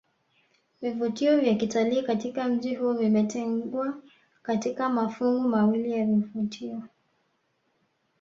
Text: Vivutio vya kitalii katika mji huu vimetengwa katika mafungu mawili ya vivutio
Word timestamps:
Vivutio 0.81 1.39
vya 1.39 1.55
kitalii 1.55 2.03
katika 2.03 2.47
mji 2.47 2.75
huu 2.75 2.93
vimetengwa 2.93 4.01
katika 4.43 4.89
mafungu 4.89 5.47
mawili 5.49 5.91
ya 5.91 6.05
vivutio 6.05 6.83